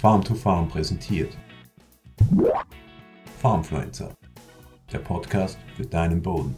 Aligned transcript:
Farm 0.00 0.22
to 0.22 0.32
Farm 0.32 0.68
präsentiert. 0.68 1.36
Farmfluencer, 3.40 4.14
der 4.92 5.00
Podcast 5.00 5.58
für 5.74 5.84
deinen 5.84 6.22
Boden. 6.22 6.54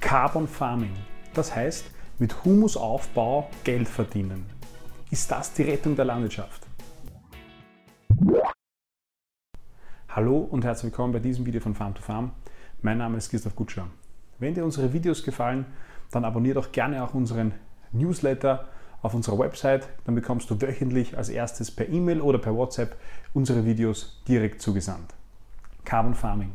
Carbon 0.00 0.48
Farming, 0.48 0.90
das 1.32 1.54
heißt 1.54 1.84
mit 2.18 2.44
Humusaufbau 2.44 3.48
Geld 3.62 3.88
verdienen. 3.88 4.46
Ist 5.12 5.30
das 5.30 5.52
die 5.52 5.62
Rettung 5.62 5.94
der 5.94 6.06
Landwirtschaft? 6.06 6.66
Hallo 10.08 10.38
und 10.38 10.64
herzlich 10.64 10.90
willkommen 10.90 11.12
bei 11.12 11.20
diesem 11.20 11.46
Video 11.46 11.60
von 11.60 11.76
Farm 11.76 11.94
to 11.94 12.02
Farm. 12.02 12.32
Mein 12.82 12.98
Name 12.98 13.16
ist 13.16 13.30
Christoph 13.30 13.54
Gutscher. 13.54 13.86
Wenn 14.40 14.54
dir 14.54 14.64
unsere 14.64 14.92
Videos 14.92 15.22
gefallen, 15.22 15.66
dann 16.10 16.24
abonniere 16.24 16.54
doch 16.54 16.72
gerne 16.72 17.04
auch 17.04 17.14
unseren 17.14 17.54
Newsletter 17.92 18.68
auf 19.02 19.14
unserer 19.14 19.38
Website. 19.38 19.88
Dann 20.04 20.14
bekommst 20.14 20.50
du 20.50 20.60
wöchentlich 20.60 21.16
als 21.16 21.28
erstes 21.28 21.70
per 21.70 21.88
E-Mail 21.88 22.20
oder 22.20 22.38
per 22.38 22.54
WhatsApp 22.54 22.96
unsere 23.32 23.64
Videos 23.64 24.22
direkt 24.28 24.60
zugesandt. 24.60 25.14
Carbon 25.84 26.14
Farming. 26.14 26.52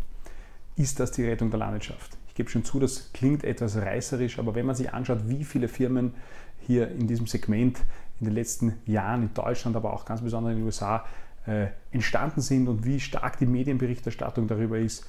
Ist 0.75 0.99
das 0.99 1.11
die 1.11 1.25
Rettung 1.25 1.49
der 1.49 1.59
Landwirtschaft? 1.59 2.17
Ich 2.27 2.35
gebe 2.35 2.49
schon 2.49 2.65
zu, 2.65 2.79
das 2.79 3.13
klingt 3.13 3.43
etwas 3.43 3.77
reißerisch, 3.77 4.39
aber 4.39 4.55
wenn 4.55 4.65
man 4.65 4.75
sich 4.75 4.93
anschaut, 4.93 5.20
wie 5.27 5.45
viele 5.45 5.67
Firmen 5.67 6.13
hier 6.59 6.89
in 6.89 7.07
diesem 7.07 7.27
Segment 7.27 7.79
in 8.20 8.25
den 8.25 8.34
letzten 8.34 8.73
Jahren 8.85 9.23
in 9.23 9.34
Deutschland, 9.34 9.75
aber 9.75 9.93
auch 9.93 10.05
ganz 10.05 10.21
besonders 10.21 10.51
in 10.51 10.59
den 10.59 10.65
USA 10.65 11.05
äh, 11.45 11.67
entstanden 11.91 12.41
sind 12.41 12.67
und 12.67 12.85
wie 12.85 12.99
stark 12.99 13.37
die 13.37 13.45
Medienberichterstattung 13.45 14.48
darüber 14.48 14.77
ist, 14.77 15.05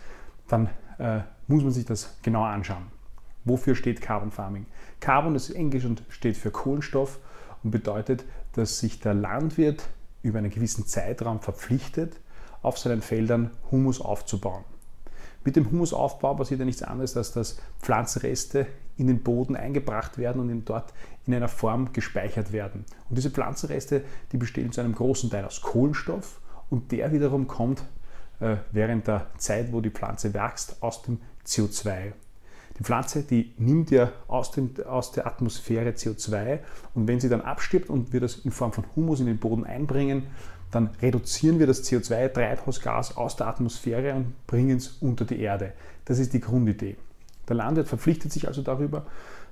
dann 0.49 0.69
äh, 0.99 1.21
muss 1.47 1.63
man 1.63 1.73
sich 1.73 1.85
das 1.85 2.17
genauer 2.23 2.49
anschauen. 2.49 2.96
Wofür 3.47 3.77
steht 3.77 4.03
Carbon 4.03 4.33
Farming? 4.33 4.67
Carbon 5.01 5.35
ist 5.37 5.51
Englisch 5.51 5.85
und 5.85 6.03
steht 6.09 6.37
für 6.37 6.51
Kohlenstoff 6.51 7.21
und 7.63 7.71
bedeutet, 7.71 8.25
dass 8.53 8.81
sich 8.81 9.01
der 9.01 9.15
Landwirt 9.15 9.89
über 10.23 10.39
einen 10.39 10.51
gewissen 10.51 10.87
Zeitraum 10.87 11.41
verpflichtet, 11.41 12.21
auf 12.63 12.77
seinen 12.77 13.03
Feldern 13.03 13.53
Humus 13.71 14.01
aufzubauen. 14.01 14.65
Mit 15.45 15.55
dem 15.55 15.71
Humusaufbau 15.71 16.35
passiert 16.35 16.59
ja 16.59 16.67
nichts 16.67 16.83
anderes, 16.83 17.17
als 17.17 17.31
dass 17.31 17.61
Pflanzenreste 17.81 18.67
in 18.97 19.07
den 19.07 19.23
Boden 19.23 19.55
eingebracht 19.55 20.19
werden 20.19 20.41
und 20.41 20.65
dort 20.65 20.93
in 21.25 21.35
einer 21.35 21.47
Form 21.47 21.93
gespeichert 21.93 22.51
werden. 22.51 22.85
Und 23.09 23.17
diese 23.17 23.31
Pflanzenreste, 23.31 24.03
die 24.33 24.39
bestehen 24.39 24.73
zu 24.73 24.81
einem 24.81 24.97
großen 24.97 25.31
Teil 25.31 25.45
aus 25.45 25.61
Kohlenstoff 25.61 26.41
und 26.69 26.91
der 26.91 27.13
wiederum 27.13 27.47
kommt 27.47 27.85
äh, 28.41 28.57
während 28.73 29.07
der 29.07 29.29
Zeit, 29.39 29.73
wo 29.73 29.81
die 29.81 29.91
Pflanze 29.91 30.35
wächst, 30.35 30.83
aus 30.83 31.03
dem 31.03 31.21
CO2. 31.47 32.13
Die 32.79 32.85
Pflanze, 32.85 33.23
die 33.23 33.53
nimmt 33.57 33.91
ja 33.91 34.13
aus, 34.29 34.51
dem, 34.51 34.71
aus 34.87 35.13
der 35.13 35.27
Atmosphäre 35.27 35.91
CO2 35.91 36.59
und 36.95 37.09
wenn 37.09 37.21
sie 37.21 37.29
dann 37.29 37.41
abstirbt 37.41 37.89
und 37.89 38.13
wir 38.13 38.21
das 38.21 38.37
in 38.37 38.51
Form 38.51 38.73
von 38.73 38.85
Humus 38.95 39.21
in 39.21 39.27
den 39.27 39.39
Boden 39.39 39.65
einbringen, 39.65 40.25
dann 40.71 40.91
reduzieren 41.01 41.59
wir 41.59 41.67
das 41.67 41.85
CO2-Treibhausgas 41.85 43.17
aus 43.17 43.37
der 43.37 43.47
Atmosphäre 43.47 44.15
und 44.15 44.47
bringen 44.47 44.77
es 44.77 44.89
unter 45.01 45.25
die 45.25 45.41
Erde. 45.41 45.73
Das 46.05 46.19
ist 46.19 46.35
die 46.35 46.41
Grundidee. 46.41 46.97
Der 47.49 47.57
Landwirt 47.57 47.89
verpflichtet 47.89 48.33
sich 48.33 48.47
also 48.47 48.63
darüber, 48.63 49.07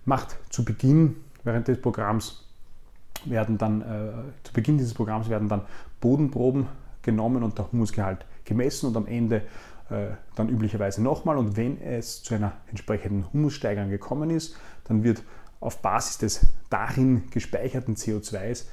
macht 0.04 0.36
zu 0.50 0.64
Beginn 0.64 1.16
während 1.44 1.68
des 1.68 1.80
Programms 1.80 2.44
werden 3.26 3.56
dann 3.56 3.80
äh, 3.80 4.12
zu 4.42 4.52
Beginn 4.52 4.76
dieses 4.76 4.92
Programms 4.92 5.28
werden 5.28 5.48
dann 5.48 5.62
Bodenproben 6.00 6.66
genommen 7.02 7.42
und 7.42 7.56
der 7.56 7.70
Humusgehalt 7.70 8.26
gemessen 8.44 8.88
und 8.88 8.96
am 8.96 9.06
Ende 9.06 9.42
dann 9.88 10.48
üblicherweise 10.48 11.02
nochmal. 11.02 11.36
Und 11.36 11.56
wenn 11.56 11.80
es 11.80 12.22
zu 12.22 12.34
einer 12.34 12.52
entsprechenden 12.68 13.30
Humussteigerung 13.32 13.90
gekommen 13.90 14.30
ist, 14.30 14.56
dann 14.84 15.04
wird 15.04 15.22
auf 15.60 15.82
Basis 15.82 16.18
des 16.18 16.46
darin 16.70 17.30
gespeicherten 17.30 17.96
CO2s 17.96 18.64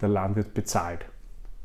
der 0.00 0.08
Landwirt 0.08 0.54
bezahlt. 0.54 1.04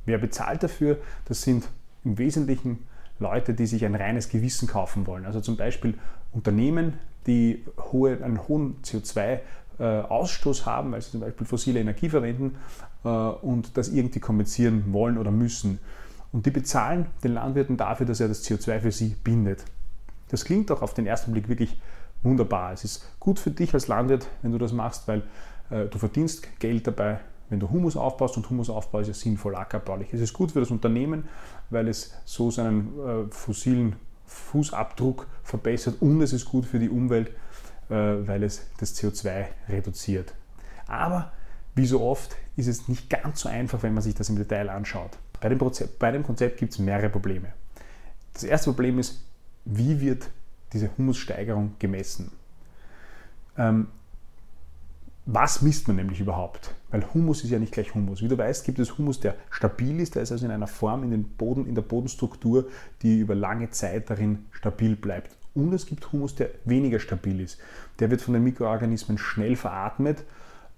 Wer 0.05 0.17
bezahlt 0.17 0.63
dafür? 0.63 0.97
Das 1.25 1.41
sind 1.41 1.67
im 2.03 2.17
Wesentlichen 2.17 2.85
Leute, 3.19 3.53
die 3.53 3.65
sich 3.65 3.85
ein 3.85 3.95
reines 3.95 4.29
Gewissen 4.29 4.67
kaufen 4.67 5.07
wollen. 5.07 5.25
Also 5.25 5.39
zum 5.39 5.55
Beispiel 5.55 5.95
Unternehmen, 6.31 6.99
die 7.25 7.63
hohe, 7.91 8.21
einen 8.23 8.47
hohen 8.47 8.81
CO2-Ausstoß 8.83 10.65
haben, 10.65 10.91
weil 10.91 11.01
sie 11.01 11.11
zum 11.11 11.21
Beispiel 11.21 11.47
fossile 11.47 11.79
Energie 11.79 12.09
verwenden 12.09 12.55
äh, 13.05 13.07
und 13.07 13.77
das 13.77 13.89
irgendwie 13.89 14.19
kompensieren 14.19 14.91
wollen 14.91 15.17
oder 15.17 15.31
müssen. 15.31 15.79
Und 16.33 16.45
die 16.45 16.51
bezahlen 16.51 17.05
den 17.23 17.35
Landwirten 17.35 17.77
dafür, 17.77 18.05
dass 18.05 18.19
er 18.19 18.27
das 18.27 18.43
CO2 18.43 18.81
für 18.81 18.91
sie 18.91 19.15
bindet. 19.23 19.63
Das 20.29 20.43
klingt 20.43 20.71
auch 20.71 20.81
auf 20.81 20.93
den 20.93 21.05
ersten 21.05 21.31
Blick 21.31 21.47
wirklich 21.47 21.79
wunderbar. 22.23 22.73
Es 22.73 22.83
ist 22.83 23.19
gut 23.19 23.39
für 23.39 23.51
dich 23.51 23.73
als 23.73 23.87
Landwirt, 23.87 24.27
wenn 24.41 24.51
du 24.51 24.57
das 24.57 24.73
machst, 24.73 25.07
weil 25.07 25.21
äh, 25.69 25.85
du 25.85 25.97
verdienst 25.99 26.59
Geld 26.59 26.87
dabei, 26.87 27.19
wenn 27.49 27.59
du 27.59 27.69
Humus 27.69 27.95
aufbaust 27.95 28.35
und 28.35 28.49
Humusaufbau 28.49 28.99
ist 28.99 29.09
ja 29.09 29.13
sinnvoll 29.13 29.55
ackerbaulich. 29.55 30.11
Es 30.11 30.21
ist 30.21 30.33
gut 30.33 30.51
für 30.51 30.59
das 30.59 30.71
Unternehmen, 30.71 31.25
weil 31.69 31.87
es 31.87 32.13
so 32.25 32.49
seinen 32.49 32.99
äh, 32.99 33.31
fossilen 33.31 33.95
Fußabdruck 34.25 35.27
verbessert 35.43 36.01
und 36.01 36.21
es 36.21 36.33
ist 36.33 36.45
gut 36.45 36.65
für 36.65 36.79
die 36.79 36.89
Umwelt, 36.89 37.29
äh, 37.89 37.93
weil 37.95 38.41
es 38.41 38.65
das 38.79 38.95
CO2 38.95 39.45
reduziert. 39.69 40.33
Aber 40.87 41.31
wie 41.75 41.85
so 41.85 42.01
oft 42.01 42.35
ist 42.55 42.67
es 42.67 42.87
nicht 42.87 43.09
ganz 43.09 43.41
so 43.41 43.49
einfach, 43.49 43.83
wenn 43.83 43.93
man 43.93 44.01
sich 44.03 44.15
das 44.15 44.29
im 44.29 44.37
Detail 44.37 44.69
anschaut. 44.69 45.11
Bei 45.43 45.49
dem, 45.49 45.59
Konzept, 45.59 45.99
bei 45.99 46.09
dem 46.09 46.23
Konzept 46.23 46.57
gibt 46.57 46.71
es 46.71 46.79
mehrere 46.79 47.09
Probleme. 47.09 47.49
Das 48.31 48.45
erste 48.45 48.69
Problem 48.69 48.97
ist, 48.97 49.25
wie 49.65 49.99
wird 49.99 50.29
diese 50.71 50.89
Humussteigerung 50.97 51.73
gemessen? 51.79 52.31
Ähm, 53.57 53.87
was 55.25 55.61
misst 55.61 55.89
man 55.89 55.97
nämlich 55.97 56.21
überhaupt? 56.21 56.73
Weil 56.91 57.05
Humus 57.13 57.43
ist 57.43 57.49
ja 57.49 57.59
nicht 57.59 57.73
gleich 57.73 57.93
Humus. 57.93 58.21
Wie 58.21 58.29
du 58.29 58.37
weißt, 58.37 58.63
gibt 58.63 58.79
es 58.79 58.97
Humus, 58.97 59.19
der 59.19 59.35
stabil 59.49 59.99
ist, 59.99 60.15
der 60.15 60.23
ist 60.23 60.31
also 60.31 60.45
in 60.45 60.51
einer 60.53 60.67
Form 60.67 61.03
in, 61.03 61.11
den 61.11 61.25
Boden, 61.25 61.65
in 61.65 61.75
der 61.75 61.81
Bodenstruktur, 61.81 62.69
die 63.01 63.19
über 63.19 63.35
lange 63.35 63.69
Zeit 63.69 64.09
darin 64.09 64.45
stabil 64.53 64.95
bleibt. 64.95 65.35
Und 65.53 65.73
es 65.73 65.85
gibt 65.85 66.09
Humus, 66.13 66.35
der 66.35 66.51
weniger 66.63 67.01
stabil 67.01 67.41
ist. 67.41 67.59
Der 67.99 68.09
wird 68.09 68.21
von 68.21 68.33
den 68.33 68.45
Mikroorganismen 68.45 69.17
schnell 69.17 69.57
veratmet 69.57 70.23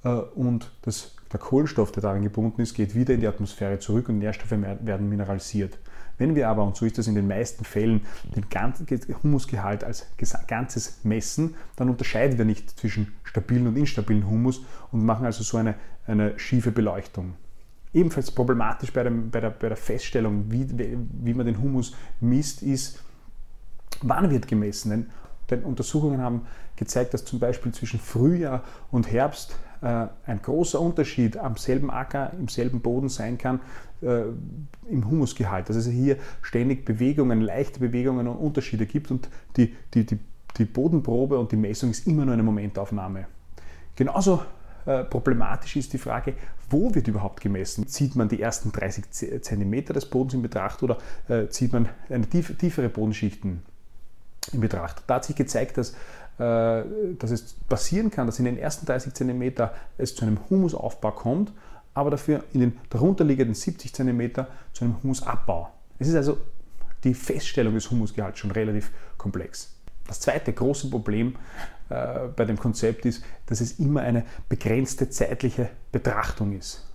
und 0.09 0.71
das 0.83 1.15
der 1.31 1.39
Kohlenstoff, 1.39 1.91
der 1.91 2.01
daran 2.01 2.21
gebunden 2.21 2.61
ist, 2.61 2.75
geht 2.75 2.95
wieder 2.95 3.13
in 3.13 3.19
die 3.19 3.27
Atmosphäre 3.27 3.79
zurück 3.79 4.07
und 4.07 4.19
Nährstoffe 4.19 4.51
werden 4.51 5.09
mineralisiert. 5.09 5.77
Wenn 6.17 6.33
wir 6.33 6.47
aber, 6.47 6.63
und 6.63 6.77
so 6.77 6.85
ist 6.85 6.97
das 6.97 7.07
in 7.07 7.15
den 7.15 7.27
meisten 7.27 7.65
Fällen, 7.65 8.05
den 8.35 8.45
Humusgehalt 9.21 9.83
als 9.83 10.07
Ganzes 10.47 10.99
messen, 11.03 11.55
dann 11.75 11.89
unterscheiden 11.89 12.37
wir 12.37 12.45
nicht 12.45 12.79
zwischen 12.79 13.13
stabilen 13.25 13.67
und 13.67 13.75
instabilen 13.75 14.29
Humus 14.29 14.61
und 14.93 15.03
machen 15.03 15.25
also 15.25 15.43
so 15.43 15.57
eine, 15.57 15.75
eine 16.07 16.39
schiefe 16.39 16.71
Beleuchtung. 16.71 17.33
Ebenfalls 17.93 18.31
problematisch 18.31 18.93
bei, 18.93 19.03
dem, 19.03 19.29
bei, 19.29 19.41
der, 19.41 19.49
bei 19.49 19.67
der 19.67 19.77
Feststellung, 19.77 20.45
wie, 20.49 20.67
wie 20.69 21.33
man 21.33 21.45
den 21.45 21.61
Humus 21.61 21.93
misst, 22.21 22.61
ist, 22.61 23.03
wann 24.01 24.29
wird 24.29 24.47
gemessen. 24.47 24.89
Denn, 24.89 25.09
denn 25.49 25.63
Untersuchungen 25.63 26.21
haben 26.21 26.43
gezeigt, 26.77 27.13
dass 27.13 27.25
zum 27.25 27.39
Beispiel 27.39 27.73
zwischen 27.73 27.99
Frühjahr 27.99 28.63
und 28.91 29.11
Herbst 29.11 29.55
äh, 29.74 29.74
ein 29.85 30.41
großer 30.41 30.79
Unterschied 30.79 31.37
am 31.37 31.57
selben 31.57 31.91
Acker, 31.91 32.31
im 32.39 32.47
selben 32.47 32.81
Boden 32.81 33.09
sein 33.09 33.37
kann 33.37 33.59
äh, 34.01 34.23
im 34.89 35.09
Humusgehalt. 35.09 35.69
Dass 35.69 35.75
es 35.75 35.87
hier 35.87 36.17
ständig 36.41 36.85
Bewegungen, 36.85 37.41
leichte 37.41 37.79
Bewegungen 37.79 38.27
und 38.27 38.37
Unterschiede 38.37 38.85
gibt 38.85 39.11
und 39.11 39.29
die, 39.57 39.75
die, 39.93 40.05
die, 40.05 40.19
die 40.57 40.65
Bodenprobe 40.65 41.37
und 41.37 41.51
die 41.51 41.57
Messung 41.57 41.91
ist 41.91 42.07
immer 42.07 42.25
nur 42.25 42.33
eine 42.33 42.43
Momentaufnahme. 42.43 43.27
Genauso 43.95 44.43
äh, 44.85 45.03
problematisch 45.03 45.75
ist 45.77 45.93
die 45.93 45.97
Frage, 45.97 46.33
wo 46.69 46.93
wird 46.93 47.07
überhaupt 47.07 47.41
gemessen? 47.41 47.87
Zieht 47.87 48.15
man 48.15 48.29
die 48.29 48.41
ersten 48.41 48.71
30 48.71 49.41
cm 49.41 49.85
des 49.85 50.05
Bodens 50.05 50.33
in 50.33 50.41
Betracht 50.41 50.83
oder 50.83 50.97
äh, 51.27 51.47
zieht 51.47 51.73
man 51.73 51.89
eine 52.09 52.27
tief, 52.27 52.55
tiefere 52.57 52.89
Bodenschichten 52.89 53.61
in 54.51 54.59
Betracht? 54.59 55.03
Da 55.07 55.15
hat 55.15 55.25
sich 55.25 55.35
gezeigt, 55.35 55.77
dass 55.77 55.91
äh, 55.91 55.95
dass 56.37 57.31
es 57.31 57.53
passieren 57.69 58.11
kann, 58.11 58.27
dass 58.27 58.39
in 58.39 58.45
den 58.45 58.57
ersten 58.57 58.85
30 58.85 59.13
cm 59.13 59.53
es 59.97 60.15
zu 60.15 60.25
einem 60.25 60.39
Humusaufbau 60.49 61.11
kommt, 61.11 61.53
aber 61.93 62.11
dafür 62.11 62.43
in 62.53 62.59
den 62.59 62.77
darunterliegenden 62.89 63.55
70 63.55 63.93
cm 63.93 64.45
zu 64.73 64.83
einem 64.83 65.01
Humusabbau. 65.01 65.69
Es 65.97 66.09
ist 66.09 66.15
also 66.15 66.37
die 67.03 67.13
Feststellung 67.13 67.73
des 67.73 67.89
Humusgehalts 67.89 68.39
schon 68.39 68.51
relativ 68.51 68.91
komplex. 69.17 69.71
Das 70.07 70.19
zweite 70.19 70.51
große 70.51 70.89
Problem 70.89 71.35
äh, 71.89 72.27
bei 72.35 72.45
dem 72.45 72.57
Konzept 72.57 73.05
ist, 73.05 73.23
dass 73.45 73.61
es 73.61 73.79
immer 73.79 74.01
eine 74.01 74.25
begrenzte 74.49 75.09
zeitliche 75.09 75.69
Betrachtung 75.91 76.51
ist 76.51 76.85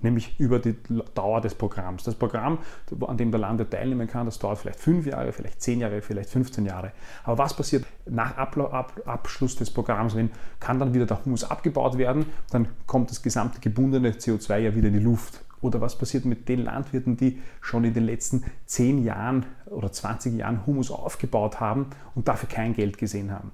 nämlich 0.00 0.38
über 0.38 0.58
die 0.58 0.76
Dauer 1.14 1.40
des 1.40 1.54
Programms. 1.54 2.04
Das 2.04 2.14
Programm, 2.14 2.58
an 3.06 3.16
dem 3.16 3.30
der 3.30 3.40
Landwirt 3.40 3.70
teilnehmen 3.70 4.08
kann, 4.08 4.26
das 4.26 4.38
dauert 4.38 4.58
vielleicht 4.58 4.80
fünf 4.80 5.06
Jahre, 5.06 5.32
vielleicht 5.32 5.62
zehn 5.62 5.80
Jahre, 5.80 6.02
vielleicht 6.02 6.30
15 6.30 6.66
Jahre. 6.66 6.92
Aber 7.24 7.38
was 7.38 7.54
passiert 7.54 7.84
nach 8.06 8.36
Abschluss 8.36 9.56
des 9.56 9.70
Programms? 9.70 10.14
Wenn 10.14 10.30
kann 10.60 10.78
dann 10.78 10.94
wieder 10.94 11.06
der 11.06 11.24
Humus 11.24 11.44
abgebaut 11.44 11.98
werden, 11.98 12.26
dann 12.50 12.68
kommt 12.86 13.10
das 13.10 13.22
gesamte 13.22 13.60
gebundene 13.60 14.10
CO2 14.10 14.58
ja 14.58 14.74
wieder 14.74 14.88
in 14.88 14.94
die 14.94 15.00
Luft. 15.00 15.42
Oder 15.62 15.80
was 15.80 15.96
passiert 15.96 16.26
mit 16.26 16.48
den 16.48 16.64
Landwirten, 16.64 17.16
die 17.16 17.40
schon 17.60 17.84
in 17.84 17.94
den 17.94 18.04
letzten 18.04 18.44
10 18.66 19.02
Jahren 19.02 19.46
oder 19.66 19.90
20 19.90 20.34
Jahren 20.34 20.66
Humus 20.66 20.90
aufgebaut 20.90 21.60
haben 21.60 21.86
und 22.14 22.28
dafür 22.28 22.48
kein 22.48 22.74
Geld 22.74 22.98
gesehen 22.98 23.32
haben? 23.32 23.52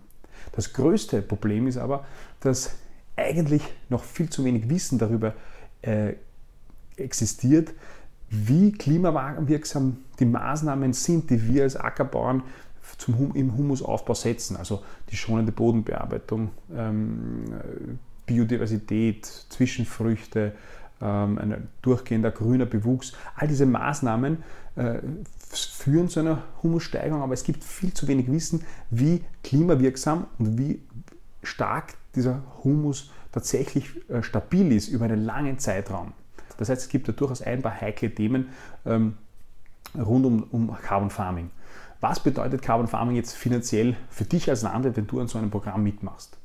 Das 0.51 0.73
größte 0.73 1.23
Problem 1.23 1.69
ist 1.69 1.77
aber, 1.77 2.05
dass 2.41 2.75
eigentlich 3.17 3.63
noch 3.89 4.03
viel 4.03 4.29
zu 4.29 4.45
wenig 4.45 4.69
Wissen 4.69 4.99
darüber 4.99 5.35
äh, 5.83 6.15
existiert, 6.97 7.73
wie 8.31 8.73
klimawirksam 8.73 9.99
die 10.19 10.25
Maßnahmen 10.25 10.93
sind, 10.93 11.31
die 11.31 11.47
wir 11.47 11.65
als 11.65 11.77
Ackerbauern 11.77 12.43
zum, 12.99 13.35
im 13.35 13.57
Humusaufbau 13.57 14.15
setzen. 14.15 14.57
Also 14.57 14.83
die 15.11 15.17
schonende 15.17 15.53
Bodenbearbeitung, 15.53 16.51
ähm, 16.75 17.45
Biodiversität, 18.27 19.27
Zwischenfrüchte, 19.27 20.53
ähm, 21.01 21.39
ein 21.39 21.69
durchgehender 21.83 22.31
grüner 22.31 22.67
Bewuchs. 22.67 23.13
All 23.37 23.49
diese 23.49 23.67
Maßnahmen 23.67 24.39
äh, 24.77 24.99
führen 25.51 26.09
zu 26.09 26.21
einer 26.21 26.43
Humussteigerung, 26.63 27.23
aber 27.23 27.35
es 27.35 27.45
gibt 27.45 27.65
viel 27.65 27.93
zu 27.93 28.09
wenig 28.09 28.31
Wissen, 28.31 28.65
wie 28.91 29.23
klimawirksam 29.45 30.27
und 30.39 30.59
wie 30.59 30.81
stark 31.43 31.95
dieser 32.15 32.43
Humus 32.63 33.11
tatsächlich 33.33 34.09
äh, 34.09 34.23
stabil 34.23 34.73
ist 34.73 34.89
über 34.89 35.07
einen 35.07 35.25
langen 35.25 35.59
Zeitraum. 35.59 36.13
Das 36.59 36.69
heißt, 36.69 36.83
es 36.83 36.89
gibt 36.89 37.09
da 37.09 37.13
durchaus 37.13 37.43
ein 37.43 37.63
paar 37.63 37.81
heikle 37.81 38.15
Themen 38.15 38.49
ähm, 38.87 39.17
rund 39.97 40.27
um, 40.27 40.43
um 40.51 40.77
Carbon 40.83 41.11
Farming. 41.11 41.51
Was 42.01 42.21
bedeutet 42.21 42.63
Carbon 42.63 42.89
Farming 42.89 43.17
jetzt 43.17 43.35
finanziell 43.35 43.97
für 44.11 44.25
dich 44.25 44.51
als 44.51 44.63
Landwirt, 44.63 44.97
wenn 44.97 45.07
du 45.07 45.21
an 45.21 45.29
so 45.29 45.39
einem 45.39 45.51
Programm 45.51 45.83
mitmachst? 45.83 46.37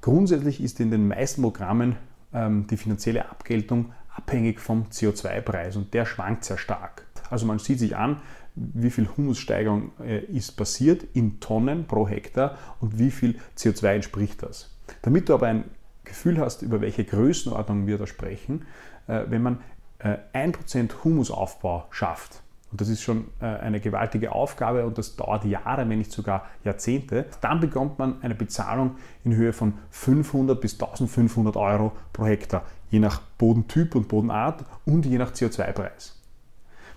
Grundsätzlich 0.00 0.60
ist 0.60 0.80
in 0.80 0.90
den 0.90 1.06
meisten 1.06 1.42
Programmen 1.42 1.96
ähm, 2.32 2.66
die 2.66 2.76
finanzielle 2.76 3.28
Abgeltung 3.28 3.92
abhängig 4.14 4.60
vom 4.60 4.86
CO2-Preis 4.90 5.76
und 5.76 5.94
der 5.94 6.06
schwankt 6.06 6.44
sehr 6.44 6.58
stark. 6.58 7.06
Also 7.28 7.46
man 7.46 7.58
sieht 7.58 7.78
sich 7.78 7.96
an, 7.96 8.20
wie 8.56 8.90
viel 8.90 9.08
Humussteigerung 9.16 9.92
äh, 10.00 10.24
ist 10.24 10.52
passiert 10.52 11.04
in 11.14 11.38
Tonnen 11.40 11.86
pro 11.86 12.08
Hektar 12.08 12.58
und 12.80 12.98
wie 12.98 13.10
viel 13.10 13.38
CO2 13.56 13.94
entspricht 13.94 14.42
das. 14.42 14.74
Damit 15.02 15.28
du 15.28 15.34
aber 15.34 15.46
ein 15.46 15.64
Gefühl 16.04 16.38
hast, 16.38 16.62
über 16.62 16.80
welche 16.80 17.04
Größenordnung 17.04 17.86
wir 17.86 17.98
da 17.98 18.06
sprechen, 18.06 18.66
äh, 19.06 19.24
wenn 19.28 19.42
man 19.42 19.60
äh, 19.98 20.16
1% 20.34 21.04
Humusaufbau 21.04 21.86
schafft, 21.90 22.42
und 22.70 22.80
das 22.80 22.88
ist 22.88 23.02
schon 23.02 23.26
äh, 23.40 23.46
eine 23.46 23.80
gewaltige 23.80 24.32
Aufgabe 24.32 24.86
und 24.86 24.96
das 24.96 25.16
dauert 25.16 25.44
Jahre, 25.44 25.88
wenn 25.88 25.98
nicht 25.98 26.12
sogar 26.12 26.46
Jahrzehnte. 26.62 27.26
Dann 27.40 27.58
bekommt 27.58 27.98
man 27.98 28.22
eine 28.22 28.34
Bezahlung 28.36 28.96
in 29.24 29.34
Höhe 29.34 29.52
von 29.52 29.74
500 29.90 30.60
bis 30.60 30.74
1500 30.74 31.56
Euro 31.56 31.92
pro 32.12 32.26
Hektar, 32.26 32.62
je 32.90 33.00
nach 33.00 33.20
Bodentyp 33.38 33.96
und 33.96 34.06
Bodenart 34.06 34.64
und 34.84 35.04
je 35.04 35.18
nach 35.18 35.32
CO2-Preis. 35.32 36.16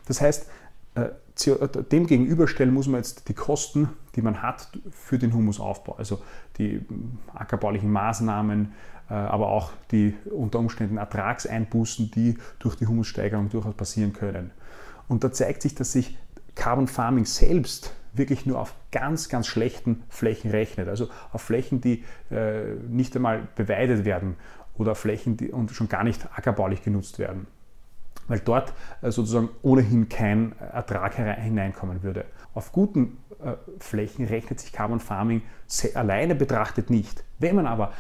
Das 0.06 0.22
heißt, 0.22 0.48
äh, 0.96 1.02
äh, 1.02 1.12
dem 1.36 2.08
gegenüberstellen 2.08 2.74
muss 2.74 2.88
man 2.88 3.00
jetzt 3.00 3.28
die 3.28 3.34
Kosten, 3.34 3.90
die 4.16 4.22
man 4.22 4.42
hat 4.42 4.70
für 4.92 5.18
den 5.18 5.34
Humusaufbau, 5.34 5.96
also 5.96 6.22
die 6.58 6.86
ackerbaulichen 7.34 7.92
Maßnahmen, 7.92 8.74
aber 9.08 9.48
auch 9.48 9.72
die 9.92 10.14
unter 10.30 10.60
Umständen 10.60 10.98
Ertragseinbußen, 10.98 12.12
die 12.12 12.38
durch 12.60 12.76
die 12.76 12.88
Humussteigerung 12.88 13.50
durchaus 13.50 13.74
passieren 13.74 14.14
können. 14.14 14.52
Und 15.08 15.24
da 15.24 15.32
zeigt 15.32 15.64
sich, 15.64 15.76
dass 15.76 15.92
sich 15.92 16.18
Carbon 16.56 16.88
Farming 16.88 17.26
selbst 17.26 17.94
wirklich 18.14 18.46
nur 18.46 18.60
auf 18.60 18.76
ganz, 18.92 19.28
ganz 19.28 19.48
schlechten 19.48 20.04
Flächen 20.10 20.52
rechnet. 20.52 20.88
Also 20.88 21.10
auf 21.32 21.42
Flächen, 21.42 21.82
die 21.82 22.04
äh, 22.32 22.76
nicht 22.88 23.16
einmal 23.16 23.48
beweidet 23.56 24.06
werden 24.06 24.36
oder 24.76 24.96
Flächen, 24.96 25.38
die 25.38 25.52
schon 25.72 25.90
gar 25.90 26.04
nicht 26.04 26.28
ackerbaulich 26.36 26.84
genutzt 26.84 27.20
werden. 27.20 27.48
Weil 28.28 28.40
dort 28.40 28.74
äh, 29.02 29.12
sozusagen 29.12 29.50
ohnehin 29.62 30.10
kein 30.10 30.58
Ertrag 30.60 31.16
hineinkommen 31.16 32.04
würde. 32.04 32.26
Auf 32.54 32.72
guten 32.72 33.18
äh, 33.44 33.54
Flächen 33.80 34.26
rechnet 34.26 34.60
sich 34.60 34.72
Carbon 34.72 35.00
Farming 35.00 35.42
alleine 35.96 36.36
betrachtet 36.36 36.90
nicht. 36.90 37.24
Wenn 37.40 37.56
man 37.56 37.68
aber 37.68 37.94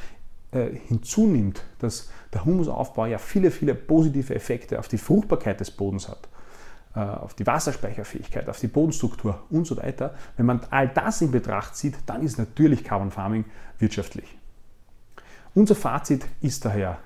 äh, 0.51 0.69
hinzunimmt, 0.87 1.63
dass 1.79 2.09
der 2.31 2.45
Humusaufbau 2.45 3.07
ja 3.07 3.17
viele, 3.17 3.51
viele 3.51 3.75
positive 3.75 4.35
Effekte 4.35 4.79
auf 4.79 4.87
die 4.87 4.97
Fruchtbarkeit 4.97 5.59
des 5.59 5.71
Bodens 5.71 6.07
hat, 6.07 6.29
äh, 6.95 6.99
auf 6.99 7.33
die 7.33 7.47
Wasserspeicherfähigkeit, 7.47 8.47
auf 8.47 8.59
die 8.59 8.67
Bodenstruktur 8.67 9.41
und 9.49 9.65
so 9.65 9.77
weiter. 9.77 10.13
Wenn 10.37 10.45
man 10.45 10.61
all 10.69 10.87
das 10.87 11.21
in 11.21 11.31
Betracht 11.31 11.75
zieht, 11.75 11.95
dann 12.05 12.21
ist 12.21 12.37
natürlich 12.37 12.83
Carbon 12.83 13.09
Farming 13.09 13.45
wirtschaftlich. 13.79 14.37
Unser 15.55 15.75
Fazit 15.75 16.25
ist 16.41 16.65
daher, 16.65 16.99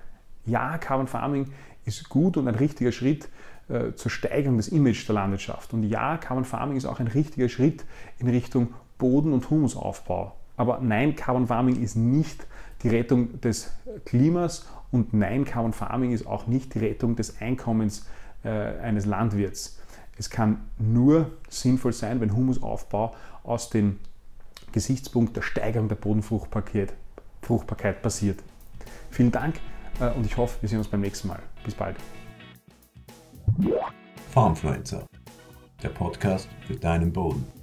ja, 0.45 0.77
Carbon 0.77 1.07
Farming 1.07 1.51
ist 1.87 2.09
gut 2.09 2.37
und 2.37 2.47
ein 2.47 2.55
richtiger 2.55 2.91
Schritt 2.91 3.29
äh, 3.69 3.93
zur 3.95 4.11
Steigerung 4.11 4.57
des 4.57 4.67
Images 4.67 5.05
der 5.05 5.15
Landwirtschaft. 5.15 5.73
Und 5.73 5.83
ja, 5.83 6.17
Carbon 6.17 6.45
Farming 6.45 6.77
ist 6.77 6.85
auch 6.85 6.99
ein 6.99 7.07
richtiger 7.07 7.49
Schritt 7.49 7.85
in 8.19 8.29
Richtung 8.29 8.73
Boden- 8.97 9.33
und 9.33 9.49
Humusaufbau. 9.49 10.35
Aber 10.57 10.79
nein, 10.81 11.15
Carbon 11.15 11.47
Farming 11.47 11.81
ist 11.81 11.95
nicht 11.95 12.45
die 12.83 12.89
Rettung 12.89 13.39
des 13.41 13.71
Klimas 14.05 14.67
und 14.91 15.13
nein, 15.13 15.45
Carbon 15.45 15.73
Farming 15.73 16.11
ist 16.11 16.25
auch 16.25 16.47
nicht 16.47 16.73
die 16.73 16.79
Rettung 16.79 17.15
des 17.15 17.41
Einkommens 17.41 18.05
äh, 18.43 18.49
eines 18.49 19.05
Landwirts. 19.05 19.79
Es 20.17 20.29
kann 20.29 20.61
nur 20.77 21.31
sinnvoll 21.49 21.93
sein, 21.93 22.21
wenn 22.21 22.35
Humusaufbau 22.35 23.15
aus 23.43 23.69
dem 23.69 23.99
Gesichtspunkt 24.71 25.35
der 25.35 25.41
Steigerung 25.41 25.87
der 25.89 25.95
Bodenfruchtbarkeit 25.95 26.93
Fruchtbarkeit 27.41 28.01
passiert. 28.01 28.39
Vielen 29.09 29.31
Dank 29.31 29.55
und 29.99 30.25
ich 30.25 30.37
hoffe, 30.37 30.61
wir 30.61 30.69
sehen 30.69 30.79
uns 30.79 30.87
beim 30.87 31.01
nächsten 31.01 31.27
Mal. 31.27 31.41
Bis 31.63 31.73
bald. 31.73 31.97
Farmfluencer, 34.31 35.05
der 35.81 35.89
Podcast 35.89 36.47
für 36.67 36.75
deinen 36.75 37.11
Boden. 37.11 37.56